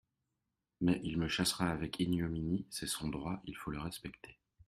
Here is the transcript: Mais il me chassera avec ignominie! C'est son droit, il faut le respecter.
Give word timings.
Mais 0.79 0.99
il 1.03 1.19
me 1.19 1.27
chassera 1.27 1.69
avec 1.69 1.99
ignominie! 1.99 2.65
C'est 2.71 2.87
son 2.87 3.07
droit, 3.09 3.39
il 3.45 3.55
faut 3.55 3.69
le 3.69 3.77
respecter. 3.79 4.35